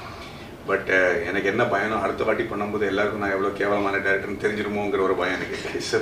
[0.68, 0.90] பட்
[1.28, 5.56] எனக்கு என்ன பயணம் அடுத்த வாட்டி பண்ணும்போது எல்லாருக்கும் நான் எவ்வளோ கேவலமான டேரக்டர்னு தெரிஞ்சிருமோங்கிற ஒரு பயம் எனக்கு
[5.58, 5.80] இருக்கு.
[5.90, 5.99] ஸோ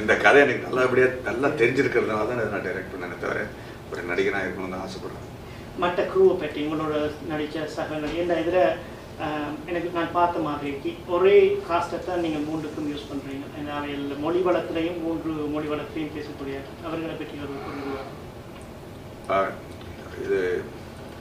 [0.00, 3.40] இந்த கதை எனக்கு நல்லபடியாக நல்லா தெரிஞ்சிருக்கிறதுனால தான் நான் டைரக்ட் பண்ணேனே தவிர
[3.90, 5.26] ஒரு நடிகனாக இருக்கணும்னு தான் ஆசைப்படுறேன்.
[5.82, 6.94] மற்ற க்ரூவை பற்றி உங்களோட
[7.32, 8.62] நடித்த சக நடிகர் இதில்
[9.70, 10.70] எனக்கு நான் பார்த்த மாதிரி
[11.16, 11.36] ஒரே
[11.68, 16.56] காஸ்ட்டை தான் நீங்கள் மூன்றுக்கும் யூஸ் பண்ணுறீங்க அவையில் மொழி வளத்திலையும் மூன்று மொழி வளத்திலையும் பேசக்கூடிய
[16.86, 17.54] அவர்களை பற்றி ஒரு
[20.24, 20.38] இது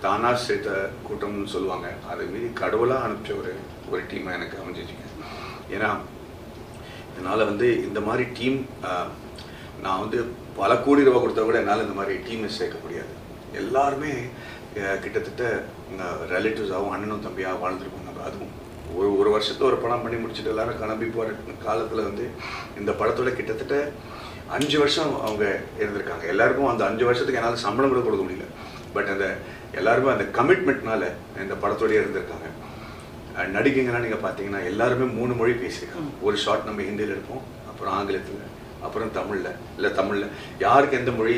[0.03, 0.71] தானா சேர்த்த
[1.07, 1.87] கூட்டம்னு சொல்லுவாங்க.
[2.11, 3.51] அதை மீறி கடவுளாக அனுப்பிச்ச ஒரு
[3.91, 5.05] ஒரு டீமாக எனக்கு அமைஞ்சிச்சுங்க
[5.75, 5.89] ஏன்னா
[7.17, 8.57] என்னால் வந்து இந்த மாதிரி டீம்
[9.83, 10.19] நான் வந்து
[10.59, 13.13] பல கோடி ரூபா கொடுத்தா கூட என்னால் இந்த மாதிரி டீமை சேர்க்க முடியாது.
[13.61, 14.11] எல்லாருமே
[15.03, 15.43] கிட்டத்தட்ட
[16.33, 18.53] ரிலேட்டிவ்ஸாகவும் அண்ணனும் தம்பியாக வாழ்ந்துருக்கோம் நம்ம அதுவும்
[18.97, 22.25] ஒரு ஒரு வருஷத்தை ஒரு படம் பண்ணி முடிச்சுட்டு எல்லாரும் கிளம்பி போகிற காலத்தில் வந்து
[22.79, 23.77] இந்த படத்தோட கிட்டத்தட்ட
[24.55, 25.45] அஞ்சு வருஷம் அவங்க
[25.81, 26.25] இருந்திருக்காங்க.
[26.33, 28.47] எல்லாருக்கும் அந்த அஞ்சு வருஷத்துக்கு என்னால் சம்பளம் கூட கொடுக்க முடியல.
[28.95, 29.27] பட் அந்த
[29.79, 31.03] எல்லாருமே அந்த கமிட்மெண்ட்னால
[31.45, 32.49] இந்த படத்தோடயே இருந்திருக்காங்க.
[33.55, 36.11] நடிகைங்கெல்லாம் நீங்கள் பார்த்தீங்கன்னா எல்லாருமே மூணு மொழி பேசியிருக்காங்க.
[36.27, 38.43] ஒரு ஷார்ட் நம்ம ஹிந்தியில் எடுப்போம் அப்புறம் ஆங்கிலத்தில்
[38.85, 40.27] அப்புறம் தமிழில் இல்லை தமிழில்.
[40.63, 41.35] யாருக்கு எந்த மொழி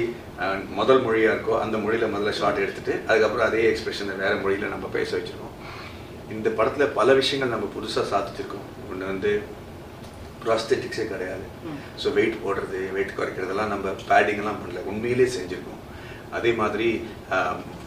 [0.79, 5.09] முதல் மொழியாக இருக்கோ அந்த மொழியில் முதல்ல ஷார்ட் எடுத்துட்டு அதுக்கப்புறம் அதே எக்ஸ்பிரஷனை வேறு மொழியில் நம்ம பேச
[5.17, 5.55] வச்சுருக்கோம்.
[6.35, 8.67] இந்த படத்தில் பல விஷயங்கள் நம்ம புதுசாக சாதிச்சிருக்கோம்.
[8.89, 9.31] ஒன்று வந்து
[10.43, 11.45] ப்ராஸ்தெட்டிக்ஸே கிடையாது.
[12.01, 13.95] ஸோ வெயிட் போடுறது வெயிட் குறைக்கிறதெல்லாம் நம்ம
[14.43, 14.83] எல்லாம் பண்ணல.
[14.91, 15.81] உண்மையிலே செஞ்சுருக்கோம்.
[16.37, 16.87] அதே மாதிரி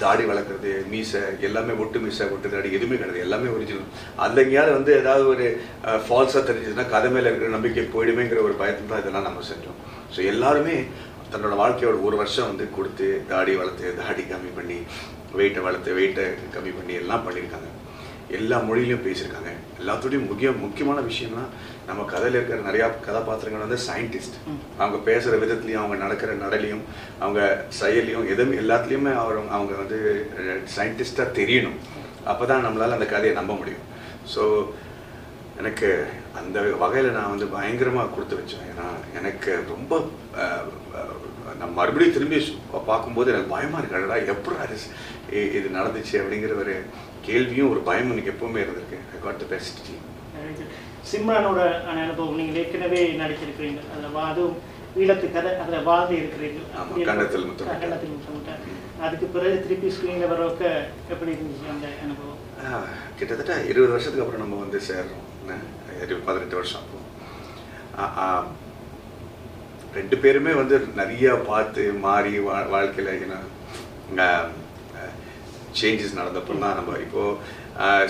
[0.03, 3.25] தாடி வளர்க்குறது மீசை எல்லாமே ஒட்டு மீசை ஒட்டு தாடி எதுவுமே கிடையாது.
[3.27, 3.91] எல்லாமே ஒரிஜினல்
[4.25, 5.47] அதில் எங்கேயாவது வந்து ஏதாவது ஒரு
[6.07, 9.81] ஃபால்ஸாக தெரிஞ்சதுன்னா கதை மேலே இருக்கிற நம்பிக்கை போயிடுமேங்கிற ஒரு பயத்தில் தான் இதெல்லாம் நம்ம செஞ்சோம்.
[10.15, 10.77] ஸோ எல்லாருமே
[11.35, 14.79] தன்னோட வாழ்க்கையோட ஒரு வருஷம் வந்து கொடுத்து தாடி வளர்த்து தாடி கம்மி பண்ணி
[15.41, 16.25] வெயிட்டை வளர்த்து வெயிட்டை
[16.57, 17.69] கம்மி பண்ணி எல்லாம் பண்ணியிருக்காங்க.
[18.39, 19.53] எல்லா மொழியிலையும் பேசியிருக்காங்க.
[19.81, 21.45] எல்லாத்தோடையும் முக்கிய முக்கியமான விஷயம்னா
[21.89, 24.37] நம்ம கதையில் இருக்கிற நிறையா கதாபாத்திரங்கள் வந்து சயின்டிஸ்ட்.
[24.81, 26.85] அவங்க பேசுகிற விதத்துலையும் அவங்க நடக்கிற நடலையும்
[27.25, 27.41] அவங்க
[27.81, 29.99] செயலையும் எதுவும் எல்லாத்துலேயுமே அவர் அவங்க வந்து
[30.77, 31.81] சயின்டிஸ்டாக தெரியணும்.
[32.33, 33.85] அப்போ தான் நம்மளால் அந்த கதையை நம்ப முடியும்.
[34.35, 34.45] ஸோ
[35.61, 35.89] எனக்கு
[36.41, 38.67] அந்த வகையில் நான் வந்து பயங்கரமாக கொடுத்து வச்சேன்.
[38.73, 38.87] ஏன்னா
[39.19, 40.03] எனக்கு ரொம்ப
[41.59, 42.39] நான் மறுபடியும் திரும்பி
[42.91, 44.57] பார்க்கும்போது எனக்கு பயமா இருக்கு அடடா எப்படி
[45.59, 46.75] இது நடந்துச்சு அப்படிங்கிற ஒரு
[47.29, 50.05] கேள்வியும் ஒரு பயமும் எனக்கு எப்பவுமே இருந்திருக்கு I got the best team.
[51.11, 51.61] சிம்ரனோட
[51.93, 54.59] அனுபவம் நீங்கள் ஏற்கனவே நடிச்சிருக்கிறீங்க அதில் அதுவும்
[55.01, 56.69] ஈழத்து கதை அதில் இருக்கும்.
[56.89, 57.81] முத்தமிட்டார்.
[57.81, 58.63] கன்னத்தில் முத்தமிட்டார்.
[59.07, 60.65] அதுக்கு பிறகு திருப்பி ஸ்க்ரீனில் வரவக்க
[61.13, 62.39] எப்படி இருந்துச்சு அந்த அனுபவம்
[63.19, 65.27] கிட்டத்தட்ட இருபது வருஷத்துக்கு அப்புறம் நம்ம வந்து சேர்றோம்
[66.27, 66.99] பதினெட்டு வருஷம் அப்போ
[69.99, 73.39] ரெண்டு பேருமே வந்து நிறைய பார்த்து மாறி வா வாழ்க்கையில்
[75.79, 77.23] சேஞ்சஸ் நடந்தப்போ தான் நம்ம இப்போ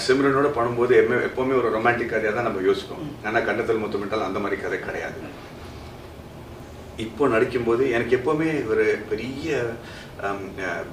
[0.04, 3.06] சிம்ரனோட பண்ணும்போது எப்பவுமே எப்போவுமே ஒரு ரொமான்டிக் கதையாக தான் நம்ம யோசிப்போம்.
[3.28, 5.20] ஆனால் கண்டத்தில் முத்தமிட்டால் அந்த மாதிரி கதை கிடையாது.
[7.06, 9.60] இப்போ நடிக்கும்போது எனக்கு எப்போவுமே ஒரு பெரிய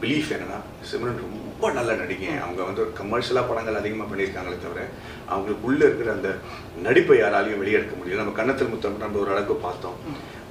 [0.01, 2.29] பிலீஃப் என்னன்னா சிம்ரன் ரொம்ப நல்ல நடிகை.
[2.45, 4.81] அவங்க வந்து ஒரு கமர்ஷியலாக படங்கள் அதிகமாக பண்ணியிருக்காங்களே தவிர
[5.31, 6.29] அவங்களுக்கு உள்ளே இருக்கிற அந்த
[6.87, 8.21] நடிப்பை யாராலையும் வெளியெடுக்க முடியல.
[8.23, 9.97] நம்ம கன்னத்தில் முத்தம் நம்ம ஒரு அளவுக்கு பார்த்தோம்.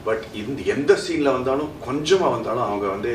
[0.06, 3.12] பட் இந்த எந்த சீனில் வந்தாலும் கொஞ்சமாக வந்தாலும் அவங்க வந்து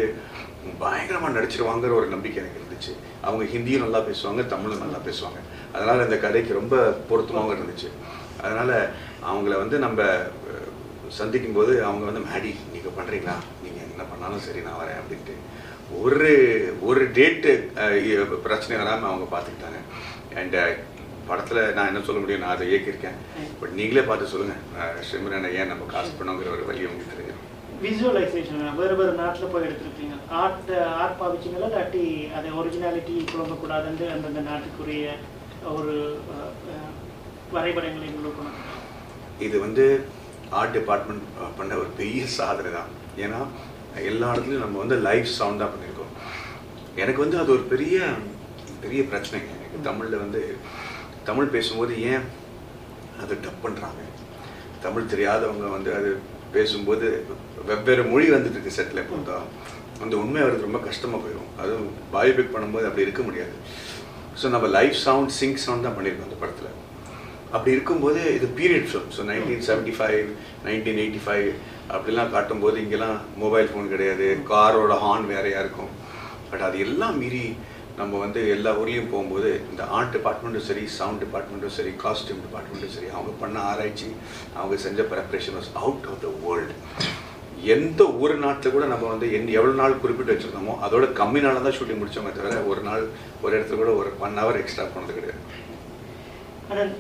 [0.84, 2.94] பயங்கரமாக நடிச்சிருவாங்கிற ஒரு நம்பிக்கை எனக்கு இருந்துச்சு.
[3.28, 5.40] அவங்க ஹிந்தியும் நல்லா பேசுவாங்க தமிழும் நல்லா பேசுவாங்க.
[5.76, 6.76] அதனால் இந்த கதைக்கு ரொம்ப
[7.10, 7.90] பொருத்தமாக இருந்துச்சு.
[8.44, 8.76] அதனால்
[9.30, 10.02] அவங்கள வந்து நம்ம
[11.20, 15.36] சந்திக்கும் போது அவங்க வந்து மேடி நீங்கள் பண்ணுறீங்களா நீங்கள் என்ன பண்ணாலும் சரி நான் வரேன் அப்படின்ட்டு.
[16.02, 16.30] ஒரு
[16.90, 17.52] ஒரு டேட்டு
[18.46, 19.80] பிரச்சனை வராமல் அவங்க பார்த்துக்கிட்டாங்க
[20.42, 20.58] அண்ட்
[21.32, 23.18] படத்தில் நான் என்ன சொல்ல முடியும் நான் அதை இயக்கியிருக்கேன்.
[23.60, 27.48] பட் நீங்களே பார்த்து சொல்லுங்கள் சிம்ரனை ஏன் நம்ம காசு பண்ணோங்கிற ஒரு வழி உங்களுக்கு தெரிஞ்சிடும்
[27.86, 30.72] விசுவலைசேஷன் வேறு வேறு நாட்டில் போய் எடுத்துருக்கீங்க ஆர்ட்
[31.04, 32.04] ஆர்ட் பாவிச்சிங்களா இல்லாட்டி
[32.38, 35.14] அதை ஒரிஜினாலிட்டி குழம்பக்கூடாதுன்னு அந்தந்த நாட்டுக்குரிய
[35.78, 35.96] ஒரு
[37.56, 38.60] வரைபடங்களை கொடுக்கணும்
[39.46, 39.86] இது வந்து
[40.60, 41.26] ஆர்ட் டிபார்ட்மெண்ட்
[41.58, 42.92] பண்ண ஒரு பெரிய சாதனை தான்.
[43.24, 43.40] ஏன்னா
[44.10, 46.14] எல்லா இடத்துலையும் நம்ம வந்து லைவ் சவுண்டாக பண்ணியிருக்கோம்.
[47.02, 47.98] எனக்கு வந்து அது ஒரு பெரிய
[48.84, 49.52] பெரிய பிரச்சனைங்க.
[49.58, 50.42] எனக்கு தமிழில் வந்து
[51.30, 52.26] தமிழ் பேசும்போது ஏன்
[53.22, 54.02] அதை டப் பண்ணுறாங்க
[54.86, 56.10] தமிழ் தெரியாதவங்க வந்து அது
[56.56, 57.08] பேசும்போது
[57.70, 59.38] வெவ்வேறு மொழி வந்துட்டு இருக்கு செட்டில் பொறுத்தா
[60.04, 61.50] அந்த உண்மை அவருக்கு ரொம்ப கஷ்டமாக போயிடும்.
[61.62, 63.56] அதுவும் பாயோபிக் பண்ணும்போது அப்படி இருக்க முடியாது.
[64.40, 66.78] ஸோ நம்ம லைஃப் சவுண்ட் சிங்க் சவுண்ட் தான் பண்ணியிருக்கோம் அந்த படத்தில்.
[67.56, 70.28] அப்படி இருக்கும்போது இது period film so nineteen seventy five
[70.68, 71.48] nineteen eighty five
[71.96, 74.28] அப்படிலாம் காட்டும்போது இங்கெல்லாம் மொபைல் ஃபோன் கிடையாது.
[74.52, 75.92] காரோட ஹார்ன் வேறையாக இருக்கும்
[76.52, 77.46] பட் அது எல்லாம் மீறி
[78.00, 83.10] நம்ம வந்து எல்லா ஊர்லேயும் போகும்போது இந்த ஆர்ட் டிபார்ட்மெண்ட்டும் சரி சவுண்ட் டிபார்ட்மெண்ட்டும் சரி காஸ்டியூம் டிபார்ட்மெண்ட்டும் சரி
[83.18, 84.10] அவங்க பண்ண ஆராய்ச்சி
[84.60, 86.76] அவங்க செஞ்ச preparation was out of the world
[87.76, 91.78] எந்த ஒரு நாட்டில் கூட நம்ம வந்து எந்த எவ்வளோ நாள் குறிப்பிட்டு வச்சுருந்தோமோ அதோட கம்மி நாளில் தான்
[91.80, 93.04] ஷூட்டிங் முடிச்சோமே தவிர ஒரு நாள்
[93.44, 95.42] ஒரு இடத்துல கூட ஒரு ஒன் ஹவர் எக்ஸ்ட்ரா போனது கிடையாது.
[96.72, 96.92] ஆனால்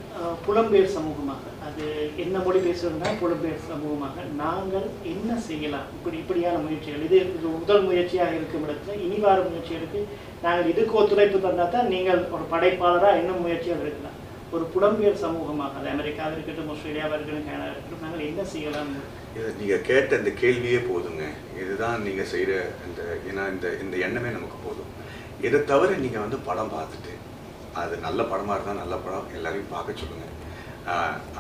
[0.46, 1.44] புலம்பெயர் சமூகமாக.
[1.68, 1.84] அது
[2.24, 4.24] என்ன மொழி பேசுறதுனா புலம்பெயர் சமூகமாக.
[4.42, 5.86] நாங்கள் என்ன செய்யலாம்?
[5.98, 7.06] இப்படி இப்படியான முயற்சிகள்.
[7.08, 10.02] இது இது முதல் முயற்சியாக இருக்கும் இடத்துல இனி வார முயற்சிகளுக்கு
[10.46, 14.18] நாங்கள் இதுக்கு ஒத்துழைப்பு தந்தால் தான் நீங்கள் ஒரு படைப்பாளராக என்ன முயற்சிகள் இருக்கலாம்
[14.56, 18.92] ஒரு புலம்பெயர் சமூகமாக அது அமெரிக்காவில் இருக்கட்டும் ஆஸ்திரேலியாவாக இருக்கட்டும் கனடா இருக்கட்டும் நாங்கள் என்ன செய்யலாம்?
[19.38, 21.26] இது நீங்கள் கேட்ட இந்த கேள்வியே போதுங்க.
[21.62, 22.54] இதுதான் நீங்கள் செய்கிற
[22.88, 24.92] இந்த ஏன்னா இந்த இந்த எண்ணமே நமக்கு போதும்.
[25.48, 27.14] இதை தவிர நீங்கள் வந்து படம் பார்த்துட்டு
[27.80, 30.38] அது நல்ல படமாக இருந்தால் நல்ல படம் எல்லாரையும் பார்க்க சொல்லுங்கள்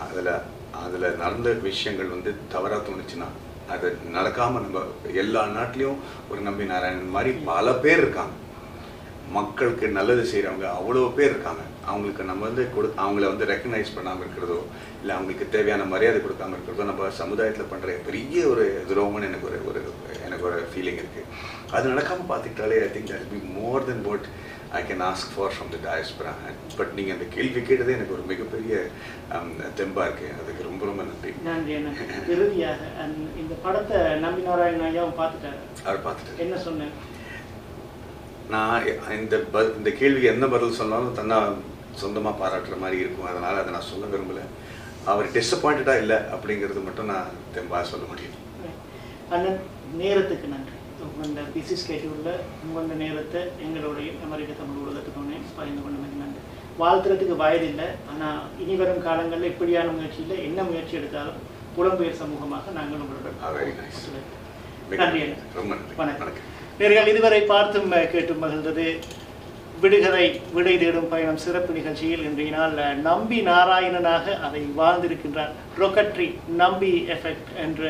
[0.05, 0.33] அதில்
[0.81, 3.27] அதில் நடந்த விஷயங்கள் வந்து தவறாக தோணுச்சுன்னா
[3.73, 4.79] அது நடக்காமல் நம்ம
[5.23, 5.99] எல்லா நாட்டிலையும்
[6.31, 8.35] ஒரு நம்பி நாராயணன் மாதிரி பல பேர் இருக்காங்க.
[9.37, 11.63] மக்களுக்கு நல்லது செய்கிறவங்க அவ்வளோ பேர் இருக்காங்க.
[11.89, 14.57] அவங்களுக்கு நம்ம வந்து கொடு அவங்கள வந்து ரெக்கக்னைஸ் பண்ணாமல் இருக்கிறதோ
[15.01, 19.81] இல்லை அவங்களுக்கு தேவையான மரியாதை கொடுக்காம இருக்கிறதோ நம்ம சமுதாயத்தில் பண்ணுற பெரிய ஒரு துரோகம்னு எனக்கு ஒரு ஒரு
[20.41, 21.27] எனக்கு ஒரு ஃபீலிங் இருக்குது
[21.75, 24.27] அது நடக்காமல் பார்த்துக்கிட்டாலே I think that be more than what
[24.77, 26.33] I can ask for from the diaspora
[26.79, 28.75] but நீங்கள் அந்த கேள்வி கேட்டதே எனக்கு ஒரு மிகப்பெரிய
[29.79, 31.31] தெம்பாக இருக்குது அதுக்கு ரொம்ப ரொம்ப நன்றி.
[31.49, 31.73] நன்றி
[32.35, 33.09] இறுதியாக
[33.41, 35.59] இந்த படத்தை நம்பி நாராயணன் ஐயாவும் பார்த்துட்டாரு.
[35.87, 36.93] அவர் பார்த்துட்டு என்ன சொன்னேன்
[38.53, 38.87] நான்
[39.21, 41.37] இந்த ப இந்த கேள்விக்கு என்ன பதில் சொன்னாலும் தன்னா
[42.01, 43.29] சொந்தமாக பாராட்டுற மாதிரி இருக்கும்.
[43.31, 44.45] அதனால் அதை நான் சொல்ல விரும்பலை.
[45.11, 48.37] அவர் டிசப்பாயிண்டடாக இல்லை அப்படிங்கிறது மட்டும் நான் தெம்பாக சொல்ல முடியும்.
[49.35, 49.61] அண்ணன்
[49.99, 50.75] நேரத்துக்கு நன்றி.
[51.05, 55.21] உங்களோட பிசி ஸ்கெட்யூலில் உங்களோட நேரத்தை எங்களுடைய அமெரிக்க தமிழ் ஊடகத்துக்கு
[55.59, 56.41] பகிர்ந்து கொண்டமைக்கு நன்றி.
[56.81, 61.41] வாழ்த்துறதுக்கு வயது இல்லை ஆனால் இனி வரும் காலங்களில் இப்படியான முயற்சியில் என்ன முயற்சி எடுத்தாலும்
[61.77, 63.39] புலம்பெயர் சமூகமாக நாங்கள் உங்களுடன்
[65.01, 65.25] நன்றி.
[65.99, 66.37] வணக்கம்.
[66.79, 68.85] நேர்கள் இதுவரை பார்த்தும் கேட்டும் மகிழ்ந்தது
[69.83, 70.25] விடுகதை
[70.55, 72.75] விடை தேடும் பயணம் சிறப்பு நிகழ்ச்சியில் இன்றைய நாள்
[73.07, 75.53] நம்பி நாராயணனாக அதை வாழ்ந்திருக்கின்றார்.
[75.81, 76.27] ரொக்கட்ரி
[76.61, 77.81] நம்பி எஃபெக்ட் என்ற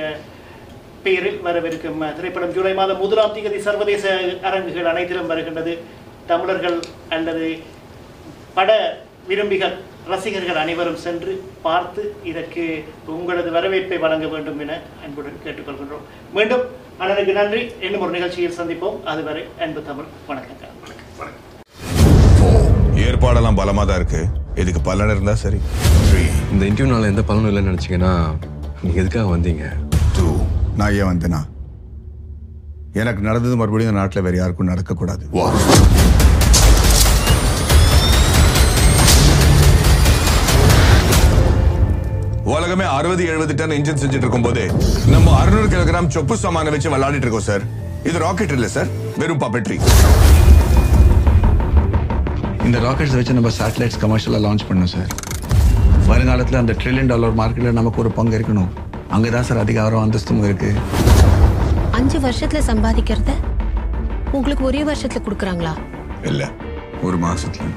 [1.06, 4.06] பெயரில் வரவிருக்கும் திரைப்படம் ஜூலை மாதம் முதலாம் தேதி சர்வதேச
[4.48, 5.74] அரங்குகள் அனைத்திலும் வருகின்றது.
[6.32, 6.78] தமிழர்கள்
[7.16, 7.48] அல்லது
[8.58, 8.72] பட
[9.30, 9.76] விரும்பிகள்
[10.12, 11.34] ரசிகர்கள் அனைவரும் சென்று
[11.66, 12.64] பார்த்து இதற்கு
[13.16, 16.06] உங்களது வரவேற்பை வழங்க வேண்டும் என அன்புடன் கேட்டுக்கொள்கின்றோம்.
[16.38, 16.64] மீண்டும்
[17.02, 17.62] அண்ணனுக்கு நன்றி.
[17.86, 18.98] இன்னும் ஒரு நிகழ்ச்சியில் சந்திப்போம்.
[19.14, 20.10] அதுவரை அன்பு தமிழ்.
[20.30, 21.12] வணக்கங்கள் வணக்கம்.
[21.22, 21.48] வணக்கம்.
[23.08, 24.24] ஏற்பாடெல்லாம் பலமா தான் இருக்கு.
[24.64, 25.62] இதுக்கு பலன் இருந்தா சரி.
[26.54, 28.14] இந்த இன்டர்வியூனால எந்த பலனும் இல்லைன்னு நினைச்சீங்கன்னா
[28.84, 29.66] நீங்க எதுக்காக வந்தீங்க?
[30.80, 31.42] நான் ஏன் வந்தேனா?
[33.02, 35.24] எனக்கு நடந்தது மறுபடியும் இந்த நாட்டில் வேற யாருக்கும் நடக்கக்கூடாது.
[42.54, 44.64] உலகமே அறுபது எழுபது டன் இன்ஜின் செஞ்சுட்டு இருக்கும் போது
[45.14, 47.64] நம்ம அறுநூறு கிலோகிராம் சொப்பு சாமான வச்சு விளையாடிட்டு இருக்கோம் சார்
[48.04, 49.78] இது ராக்கெட் இல்ல சார் வெறும் பப்பெட்ரி
[52.68, 55.12] இந்த ராக்கெட்ஸ் வச்சு நம்ம சேட்டலைட்ஸ் கமர்ஷியலாக லான்ச் பண்ணோம் சார்
[56.10, 58.72] வருங்காலத்தில் அந்த ட்ரில்லியன் டாலர் மார்க்கெட்டில் நமக்கு ஒரு பங்கு இருக்கணும்.
[59.16, 60.70] அங்கே தான் சார் அதிகாரம் அந்தஸ்தும் இருக்கு.
[61.98, 63.32] அஞ்சு வருஷத்துல சம்பாதிக்கிறத
[64.38, 65.74] உங்களுக்கு ஒரே வருஷத்துல கொடுக்குறாங்களா?
[66.30, 66.44] இல்ல
[67.08, 67.68] ஒரு மாசத்துல.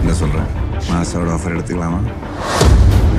[0.00, 0.48] என்ன சொல்றேன்
[0.90, 2.00] மாசோட ஆஃபர் எடுத்துக்கலாமா?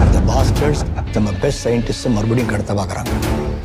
[0.04, 0.82] அந்த பாஸ்டர்ஸ்
[1.16, 3.12] நம்ம பெஸ்ட் சயின்டிஸ்ட் மறுபடியும் கடத்த பார்க்குறாங்க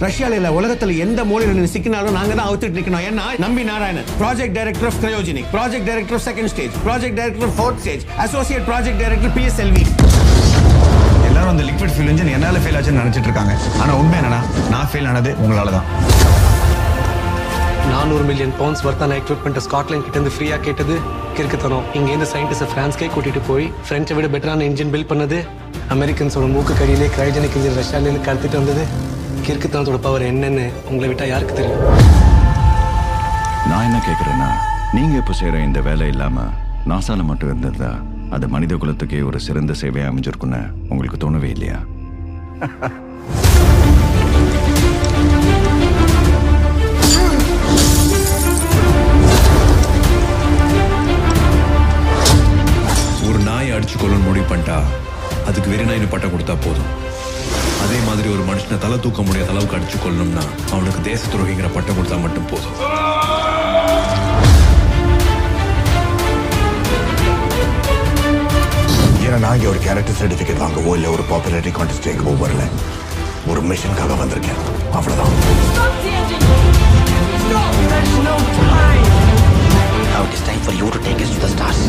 [0.05, 3.05] ரஷ்யால இல்ல உலகத்துல எந்த மூலையில சிக்கினாலும் நாங்க தான் அவுத்துட்டு நிக்கணும்.
[3.09, 7.81] ஏன்னா Nambi Narayanan project director of cryogenic project director of second stage project director fourth
[7.85, 9.85] stage associate project director PSLV
[11.47, 13.53] எல்லாரும் அந்த லிக்விட் ஃபியூல் இன்ஜின் என்னால ஃபெயில் ஆச்சுன்னு நினைச்சிட்டு இருக்காங்க.
[13.83, 14.39] ஆனா உண்மை என்னன்னா
[14.73, 15.87] நான் ஃபெயில் ஆனது உங்களால தான்
[17.91, 20.95] நானூறு மில்லியன் பவுண்ட்ஸ் வர்த்தான எக்யூப்மெண்ட் ஸ்காட்லாந்து கிட்ட இருந்து ஃப்ரீயா கேட்டது
[21.37, 21.85] கிறுக்குத்தனம்.
[21.99, 25.39] இங்க இருந்து சயின்டிஸ்ட் பிரான்ஸ்க்கே கூட்டிட்டு போய் பிரெஞ்சை விட பெட்டரான இன்ஜின் பில்ட் பண்ணது
[25.97, 28.85] அமெரிக்கன்ஸோட மூக்கு கடியிலே கிரைஜனிக் இன்ஜின் ரஷ்யால இருந்து கடத்திட்டு வந்தது.
[29.47, 31.85] கிறுக்குத்தனத்தோட பவர் என்னன்னு உங்களை விட்டா யாருக்கு தெரியும்?
[33.71, 34.51] நான் என்ன கேட்குறேன்னா
[34.99, 36.49] நீங்க இப்போ செய்கிற இந்த வேலை இல்லாம
[36.93, 37.93] நாசால மட்டும் இருந்திருந்தா
[38.35, 40.61] அது மனித குலத்துக்கே ஒரு சிறந்த சேவையா அமைஞ்சிருக்குன்னு
[40.91, 41.79] உங்களுக்கு தோணவே இல்லையா?
[53.29, 54.79] ஒரு நாயை அடிச்சு கொள்ளணும் முடிவு பண்ணிட்டா
[55.49, 56.91] அதுக்கு வெறிநாயின்னு பட்டம் கொடுத்தா போதும்.
[57.85, 62.19] அதே மாதிரி ஒரு மனுஷனை தலை தூக்க முடியாத அளவுக்கு அடிச்சு கொள்ளணும்னா அவனுக்கு தேச துரோகிங்கிற பட்டம் கொடுத்தா
[62.25, 62.77] மட்டும் போதும்.
[69.27, 72.65] ஏன்னா நான் ஒரு கேரக்டர் சர்டிபிகேட் வாங்கவோ இல்ல ஒரு பாப்புலாரிட்டி கான்டெஸ்ட் ஜெயிக்கவோ வரல.
[73.47, 74.61] ஒரு மிஷனுக்காக வந்திருக்கேன்.
[74.93, 75.33] அவ்வளவுதான்.
[80.13, 81.81] Now it is time for you to take us to the stars.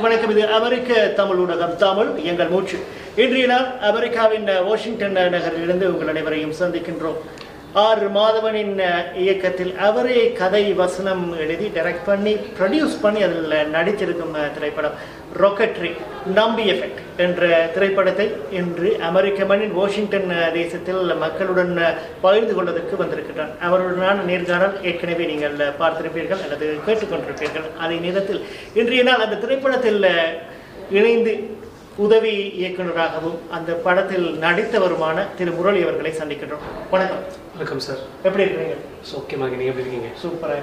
[0.00, 0.30] வணக்கம்.
[0.30, 2.76] இது அமெரிக்க தமிழ் ஊடகம் தமிழ் எங்கள் மூச்சு.
[3.16, 7.18] இன்றைய நாள் அமெரிக்காவின் வாஷிங்டன் நகரிலிருந்து உங்கள் அனைவரையும் சந்திக்கின்றோம்.
[7.82, 8.76] ஆர் மாதவனின்
[9.22, 14.94] இயக்கத்தில் அவரே கதை வசனம் எழுதி டைரக்ட் பண்ணி ப்ரொடியூஸ் பண்ணி அதில் நடித்திருக்கும் திரைப்படம்.
[15.42, 15.90] ராக்கெட்ரி
[16.38, 18.26] நம்பி எஃபெக்ட் என்ற திரைப்படத்தை
[18.60, 21.74] இன்று அமெரிக்க மண்ணின் வாஷிங்டன் தேசத்தில் மக்களுடன்
[22.24, 27.68] பகிர்ந்து கொள்வதற்கு வந்திருக்கிறார் அவருடனான நேர்காணல் ஏற்கனவே நீங்கள் பார்த்திருப்பீர்கள் அல்லது கேட்டுக்கொண்டிருப்பீர்கள்.
[27.84, 28.42] அதே நேரத்தில்
[28.80, 30.02] இன்றைய நாள் அந்த திரைப்படத்தில்
[30.96, 31.32] இணைந்து
[32.04, 36.64] உதவி இயக்குனராகவும் அந்த படத்தில் நடித்தவருமான திரு முரளி அவர்களை சந்திக்கின்றோம்.
[36.90, 37.22] வணக்கம்.
[37.54, 38.00] வணக்கம் சார்.
[38.26, 38.76] எப்படி இருக்கிறீங்க?
[39.18, 40.10] ஓகேமா நீங்கள் எப்படி இருக்கீங்க?
[40.22, 40.58] சூப்பரா.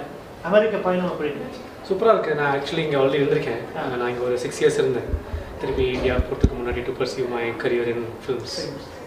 [0.49, 2.37] அமெரிக்க பயணம் எப்படி இருக்கு சூப்பராக இருக்கு.
[2.41, 3.63] நான் ஆக்சுவலி இங்கே ஆல்ரெடி இருந்திருக்கேன்.
[4.01, 5.09] நான் இங்கே ஒரு சிக்ஸ் இயர்ஸ் இருந்தேன்.
[5.63, 8.55] திருப்பி இந்தியா போகிறதுக்கு முன்னாடி to pursue my career in films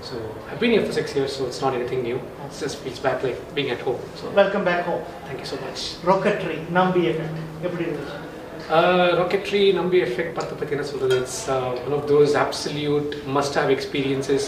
[0.09, 0.17] so
[0.51, 2.19] I've been here for six years, so it's not anything new.
[2.45, 4.03] It just feels back like being at home.
[4.21, 5.83] So welcome back home thank you so much.
[6.11, 7.03] Rocketry Nambi
[7.67, 8.19] எப்படி இருந்துச்சு?
[9.19, 11.43] Rocketry நம்பி effect படத்தை பற்றி என்ன சொல்கிறது it's
[11.81, 14.47] one of those absolute must have experiences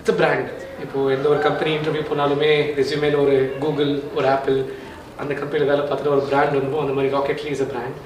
[0.00, 0.48] it's brand
[0.84, 4.58] இப்போது எந்த ஒரு கம்பெனி இன்டர்வியூ போனாலுமே ரெசியூமேல ஒரு கூகுள் ஒரு ஆப்பிள்
[5.18, 7.98] அந்த கம்பெனியில் வேலை பார்த்துட்டு ஒரு பிராண்ட் வந்துடும் அந்த மாதிரி Rocketry is a brand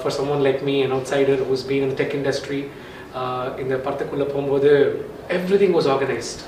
[0.00, 2.60] for someone like me an outsider who's been in tech industry
[3.58, 4.72] இந்த படத்துக்குள்ளே போகும்போது
[5.58, 6.42] everything was organised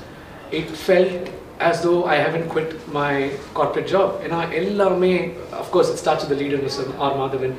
[0.52, 1.28] it felt
[1.69, 3.13] as though I haven't quit my
[3.57, 4.09] corporate job.
[4.25, 5.13] ஏன்னா எல்லாருமே
[5.61, 6.83] of course it starts with the leader Mr.
[7.09, 7.13] R.
[7.21, 7.53] Madhavan.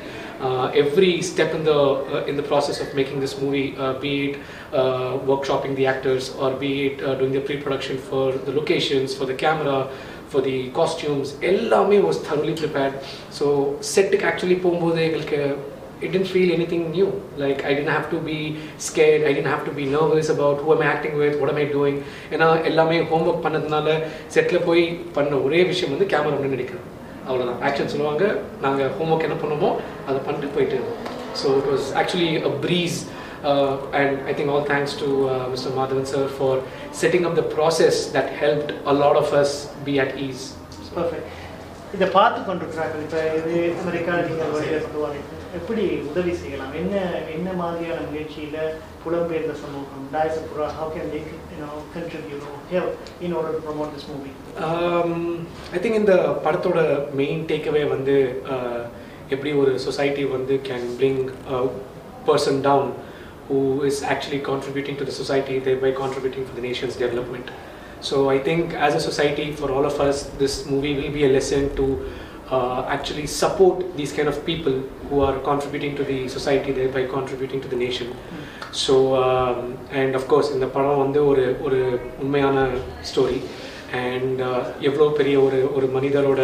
[0.46, 1.78] Uh, every step in the
[2.16, 4.34] uh, in the process of making this movie, uh, be it
[4.80, 9.26] uh, workshopping the actors or be it uh, doing the pre-production for the locations, for
[9.30, 9.78] the camera,
[10.32, 12.94] for the costumes, எல்லாமே was thoroughly prepared.
[13.38, 13.46] So
[13.94, 15.40] செட்டுக்கு actually போகும்போது எங்களுக்கு
[16.05, 17.09] it didn't feel anything new.
[17.43, 18.39] Like I didn't have to be
[18.87, 19.21] scared.
[19.29, 21.67] I didn't have to be nervous about who am I acting with, what am I
[21.77, 21.97] doing.
[22.33, 23.87] ஏன்னா எல்லாமே homework பண்ணதுனால
[24.35, 24.83] settle போய்
[25.17, 26.85] பண்ண ஒரே விஷயம் வந்து கேமரா ஒன்று நடிக்கிறது
[27.27, 28.23] அவ்வளோதான் ஆக்ஷன் சொல்லுவாங்க.
[28.63, 29.69] நாங்கள் ஹோம்ஒர்க் என்ன பண்ணுமோ
[30.07, 30.79] அதை பண்ணிட்டு போயிட்டு
[31.41, 32.97] so it was actually a breeze
[33.99, 35.07] and I think all thanks to
[35.53, 36.59] mister Madhavan sir for
[37.03, 39.55] setting up the process that helped a lot of us
[39.87, 40.43] be at ease
[40.97, 41.29] perfect
[41.93, 45.19] இதை பார்த்து கொண்டிருக்கிறார்கள் இப்போ இது அமெரிக்கா நீங்கள் வருகிறது
[45.57, 46.93] எப்படி உதவி செய்யலாம் என்ன
[47.33, 48.57] என்ன மாதிரியான முயற்சியில்
[49.03, 51.19] புலம்பெயர்ந்த சமூகம் diaspora how can they
[51.95, 54.31] contribute help in order promote this movie
[55.73, 56.79] I think இந்த படத்தோட
[57.21, 58.15] மெயின் டேக்அவே வந்து
[59.29, 61.23] எப்படி ஒரு சொசைட்டி வந்து can bring
[62.27, 62.89] person down
[63.47, 67.51] who is actually contributing to the society they by contributing for the nation's development
[68.02, 71.28] So I think as a society, for all of us, this movie will be a
[71.28, 71.86] lesson to
[72.48, 74.76] uh, actually support these kind of people
[75.08, 78.10] who are contributing to the society, thereby contributing to the nation.
[78.82, 78.94] So
[79.98, 81.78] and of course இந்த படம் வந்து ஒரு ஒரு
[82.22, 82.56] உண்மையான
[83.10, 83.38] story
[84.00, 84.40] and
[84.88, 86.40] எவ்வளோ பெரிய ஒரு ஒரு மனிதரோட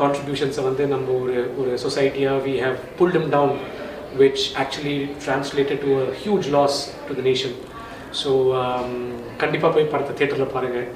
[0.00, 3.54] கான்ட்ரிபியூஷன்ஸை வந்து நம்ம ஒரு ஒரு சொசைட்டியாக we have pulled them down
[4.20, 7.56] which actually translated to a huge loss to the nation
[8.21, 8.31] so
[9.43, 10.87] கண்டிப்பாக போய் படத்தை தேட்டரில் பாருங்கள்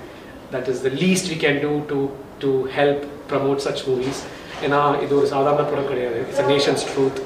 [0.53, 1.99] that is the least we can do to
[2.43, 4.21] to help promote such movies
[4.65, 7.19] ஏன்னா இது ஒரு சாதாரண படம் கிடையாது இட்ஸ் அ நேஷன்ஸ் ட்ரூத்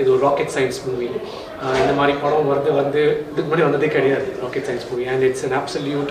[0.00, 1.08] இது ஒரு ராக்கெட் சயின்ஸ் மூவி
[1.82, 5.56] இந்த மாதிரி படம் வருது வந்து இதுக்கு முன்னாடி வந்ததே கிடையாது rocket science movie and it's an
[5.60, 6.10] absolute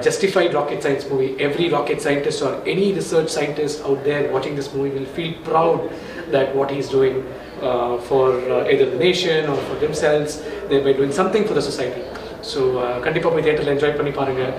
[0.00, 1.36] justified rocket science movie.
[1.38, 5.80] Every rocket scientist or any research scientist out there watching this movie will feel proud
[6.30, 7.16] that what he's doing
[7.62, 12.02] uh, for uh, either the nation or for themselves, they're doing something for the society.
[12.52, 12.60] So
[13.06, 14.52] கண்டிப்பாக போய் தேட்டரில் enjoy பண்ணி பாருங்கள்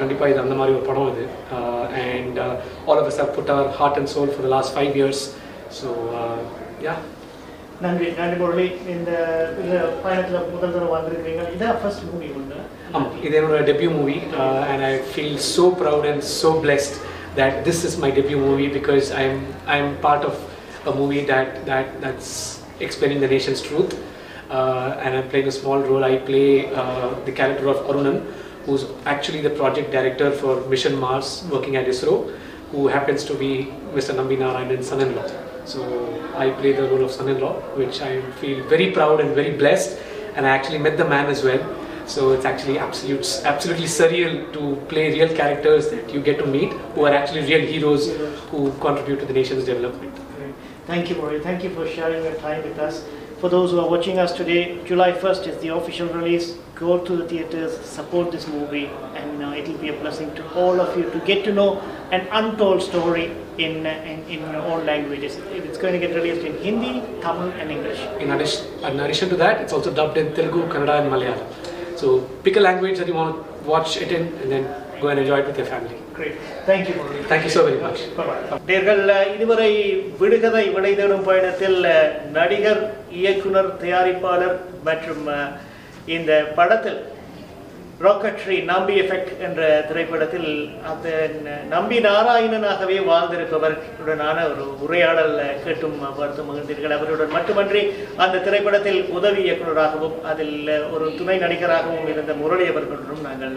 [0.00, 1.24] கண்டிப்பாக இது அந்த மாதிரி ஒரு படம் இது.
[2.02, 2.38] And
[2.88, 5.22] all of us put our heart and soul for the last five years
[5.78, 5.88] so
[6.86, 6.94] yeah
[7.84, 8.66] நன்றி நன்றி முரளி.
[8.94, 9.10] இந்த
[9.62, 9.74] இந்த
[10.04, 12.60] பயணத்தில் முதல் தடவை வந்திருக்கிறீங்க இதான் ஃபர்ஸ்ட் மூவி ஒன்று
[12.94, 14.16] ஆமாம் இது என்னோட debut movie
[14.72, 16.96] and I feel so proud and so blessed
[17.40, 19.42] that this is my debut movie because I am
[19.74, 20.40] I am part of
[20.90, 22.36] a movie that that that's
[22.86, 23.92] explaining the nation's truth.
[23.92, 24.00] uh,
[24.50, 26.04] and I'm playing a small role.
[26.04, 28.32] I play uh, the character of Arunan
[28.64, 32.36] who's actually the project director for Mission Mars working at ISRO
[32.72, 34.14] who happens to be Mr.
[34.14, 35.26] Nambi Narayanan's son-in-law.
[35.64, 35.82] So
[36.36, 39.98] I play the role of son-in-law, which I feel very proud and very blessed.
[40.34, 41.60] And I actually met the man as well.
[42.06, 46.72] So it's actually absolute, absolutely surreal to play real characters that you get to meet,
[46.94, 48.10] who are actually real heroes
[48.50, 50.14] who contribute to the nation's development.
[50.86, 51.40] Thank you, Murray.
[51.40, 53.04] Thank you for sharing your time with us.
[53.40, 56.54] For those who are watching us today, July 1st is the official release.
[56.74, 60.34] Go to the theaters, support this movie, and you know, it will be a blessing
[60.36, 61.78] to all of you to get to know
[62.12, 65.36] an untold story in, uh, in, in all languages.
[65.50, 68.00] It's going to get released in Hindi, Tamil, and English.
[68.20, 71.98] In addition, in addition to that, it's also dubbed in Telugu, Kannada, and Malayalam.
[71.98, 75.18] So pick a language that you want to watch it in, and then go and
[75.18, 75.96] enjoy it with your family.
[76.12, 76.36] Great.
[76.64, 77.22] Thank you, Murray.
[77.24, 77.98] Thank you so very much.
[78.68, 79.02] நேர்கள்
[79.34, 79.70] இதுவரை
[80.20, 81.78] விடுகதை விடை தேடும் பயணத்தில்
[82.32, 82.82] நடிகர்
[83.16, 85.26] இயக்குனர் தயாரிப்பாளர் மற்றும்
[86.08, 86.98] இந்த படத்தில்
[88.00, 90.48] ராக்கெட்ரி நம்பி எஃபெக்ட் என்ற திரைப்படத்தில்
[90.90, 91.06] அந்த
[91.70, 95.32] நம்பி நாராயணனாகவே வாழ்ந்திருப்பவருடனான ஒரு உரையாடல்
[95.64, 97.82] கேட்டும் பார்த்து மகிழ்ந்தீர்கள் அவருடன் மட்டுமன்றி
[98.24, 100.58] அந்த திரைப்படத்தில் உதவி இயக்குனராகவும் அதில்
[100.94, 103.56] ஒரு துணை நடிகராகவும் இருந்த முரளி அவர்களுடனும் நாங்கள்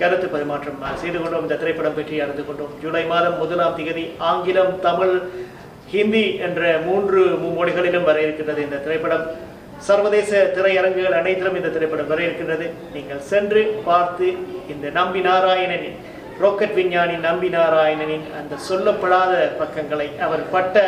[0.00, 1.44] கருத்து பரிமாற்றம் செய்து கொண்டோம்.
[1.46, 2.72] இந்த திரைப்படம் பற்றி அறிந்து கொண்டோம்.
[2.82, 5.14] ஜூலை மாதம் முதலாம் தேதி ஆங்கிலம் தமிழ்
[5.92, 9.24] ஹிந்தி என்ற மூன்று மும்மொழிகளிலும் வர இருக்கின்றது இந்த திரைப்படம்.
[9.88, 12.66] சர்வதேச திரையரங்குகள் அனைத்திலும் இந்த திரைப்படம் வர இருக்கின்றது.
[12.94, 14.28] நீங்கள் சென்று பார்த்து
[14.74, 15.98] இந்த நம்பி நாராயணனின்
[16.42, 20.82] ராக்கெட் விஞ்ஞானி நம்பி நாராயணனின் அந்த சொல்லப்படாத பக்கங்களை அவர் பட்ட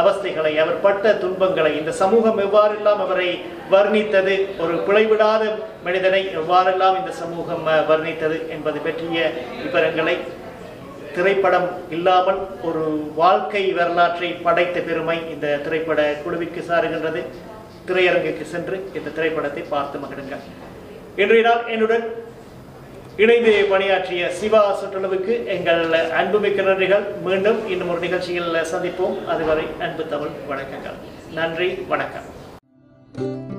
[0.00, 3.28] அவஸ்தைகளை அவர் பட்ட துன்பங்களை இந்த சமூகம் எவ்வாறெல்லாம் அவரை
[3.74, 4.34] வர்ணித்தது?
[4.62, 5.42] ஒரு பிழைவிடாத
[5.86, 9.18] மனிதனை எவ்வாறெல்லாம் இந்த சமூகம் வர்ணித்தது என்பது பற்றிய
[9.62, 10.16] விவரங்களை
[11.16, 12.84] திரைப்படம் இல்லாமல் ஒரு
[13.22, 17.22] வாழ்க்கை வரலாற்றை படைத்த பெருமை இந்த திரைப்பட குழுவிற்கு சாருகின்றது.
[17.88, 20.44] திரையரங்குக்கு சென்று இந்த திரைப்படத்தை பார்த்து மகிழுங்கள்.
[21.22, 22.06] இன்றைய நாள் என்னுடன்
[23.16, 27.04] இணைந்து பணியாற்றிய சிவா சுற்றுலவுக்கு எங்கள் அன்புமிக்க நன்றிகள்.
[27.22, 29.24] மீண்டும் இன்னும் ஒரு நிகழ்ச்சியில் சந்திப்போம்.
[29.24, 30.28] அதுவரை அன்பு தமிழ்.
[30.48, 31.32] வணக்கங்கள்.
[31.32, 31.84] நன்றி.
[31.88, 33.53] வணக்கம்.